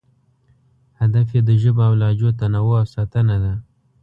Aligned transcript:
هدف 1.01 1.27
یې 1.35 1.41
د 1.47 1.51
ژبو 1.61 1.81
او 1.87 1.93
لهجو 2.01 2.29
تنوع 2.39 2.75
او 2.81 2.87
ساتنه 2.95 3.35
ده. 3.43 3.53